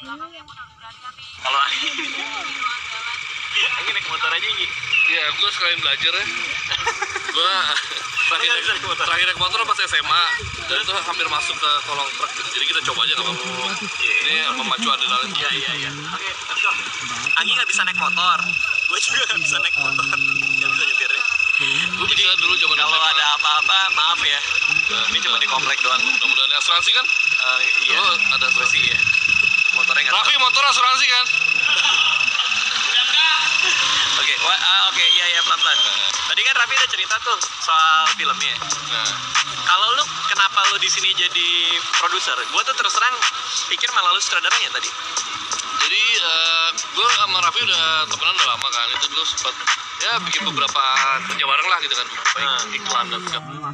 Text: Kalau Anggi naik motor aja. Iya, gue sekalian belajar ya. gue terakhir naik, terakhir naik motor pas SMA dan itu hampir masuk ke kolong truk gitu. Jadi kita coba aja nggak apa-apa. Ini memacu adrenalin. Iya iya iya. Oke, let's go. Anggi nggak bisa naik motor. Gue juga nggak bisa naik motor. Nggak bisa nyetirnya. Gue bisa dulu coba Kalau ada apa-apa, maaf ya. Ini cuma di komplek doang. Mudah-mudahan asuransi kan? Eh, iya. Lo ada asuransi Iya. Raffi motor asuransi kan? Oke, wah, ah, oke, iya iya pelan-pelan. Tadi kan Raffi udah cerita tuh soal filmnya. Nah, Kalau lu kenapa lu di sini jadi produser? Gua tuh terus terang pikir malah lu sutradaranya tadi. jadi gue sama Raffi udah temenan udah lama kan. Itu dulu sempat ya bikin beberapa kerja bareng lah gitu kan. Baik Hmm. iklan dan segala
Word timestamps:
Kalau 0.00 1.60
Anggi 3.60 3.90
naik 3.92 4.06
motor 4.08 4.30
aja. 4.32 4.48
Iya, 5.10 5.24
gue 5.36 5.50
sekalian 5.52 5.80
belajar 5.84 6.12
ya. 6.16 6.24
gue 7.30 7.52
terakhir 8.30 8.48
naik, 8.48 8.80
terakhir 8.80 9.26
naik 9.28 9.40
motor 9.42 9.60
pas 9.68 9.76
SMA 9.84 10.22
dan 10.70 10.76
itu 10.80 10.92
hampir 10.94 11.26
masuk 11.28 11.52
ke 11.58 11.70
kolong 11.84 12.08
truk 12.16 12.30
gitu. 12.32 12.48
Jadi 12.56 12.64
kita 12.72 12.80
coba 12.88 13.04
aja 13.04 13.12
nggak 13.18 13.26
apa-apa. 13.28 13.74
Ini 14.00 14.48
memacu 14.56 14.88
adrenalin. 14.88 15.30
Iya 15.36 15.50
iya 15.52 15.72
iya. 15.84 15.90
Oke, 15.92 16.30
let's 16.48 16.62
go. 16.64 16.72
Anggi 17.42 17.52
nggak 17.60 17.68
bisa 17.68 17.84
naik 17.84 17.98
motor. 18.00 18.38
Gue 18.88 18.98
juga 19.04 19.20
nggak 19.34 19.42
bisa 19.44 19.56
naik 19.60 19.76
motor. 19.76 20.04
Nggak 20.16 20.70
bisa 20.72 20.84
nyetirnya. 20.88 21.24
Gue 21.92 22.06
bisa 22.08 22.32
dulu 22.40 22.54
coba 22.56 22.74
Kalau 22.80 23.00
ada 23.04 23.24
apa-apa, 23.36 23.78
maaf 23.92 24.20
ya. 24.24 24.40
Ini 25.12 25.18
cuma 25.20 25.36
di 25.36 25.48
komplek 25.50 25.76
doang. 25.84 26.00
Mudah-mudahan 26.00 26.56
asuransi 26.56 26.90
kan? 26.96 27.04
Eh, 27.04 27.60
iya. 27.90 28.00
Lo 28.00 28.16
ada 28.16 28.46
asuransi 28.48 28.78
Iya. 28.80 28.98
Raffi 30.20 30.36
motor 30.36 30.60
asuransi 30.68 31.06
kan? 31.08 31.24
Oke, 34.20 34.34
wah, 34.44 34.52
ah, 34.52 34.80
oke, 34.92 35.00
iya 35.16 35.24
iya 35.32 35.40
pelan-pelan. 35.40 35.78
Tadi 36.28 36.40
kan 36.44 36.54
Raffi 36.60 36.76
udah 36.76 36.90
cerita 36.92 37.14
tuh 37.24 37.40
soal 37.64 38.04
filmnya. 38.20 38.52
Nah, 38.92 39.08
Kalau 39.64 39.86
lu 39.96 40.04
kenapa 40.28 40.60
lu 40.68 40.76
di 40.76 40.92
sini 40.92 41.16
jadi 41.16 41.48
produser? 41.96 42.36
Gua 42.52 42.60
tuh 42.68 42.76
terus 42.76 42.92
terang 42.92 43.16
pikir 43.72 43.88
malah 43.96 44.12
lu 44.12 44.20
sutradaranya 44.20 44.68
tadi. 44.76 44.92
jadi 45.80 46.02
gue 46.76 47.08
sama 47.16 47.40
Raffi 47.40 47.64
udah 47.64 48.04
temenan 48.04 48.36
udah 48.36 48.48
lama 48.52 48.68
kan. 48.68 48.88
Itu 49.00 49.06
dulu 49.08 49.24
sempat 49.24 49.56
ya 50.04 50.20
bikin 50.20 50.44
beberapa 50.52 50.82
kerja 51.32 51.44
bareng 51.48 51.68
lah 51.72 51.78
gitu 51.80 51.94
kan. 51.96 52.06
Baik 52.36 52.44
Hmm. 52.44 52.76
iklan 52.76 53.04
dan 53.08 53.20
segala 53.24 53.72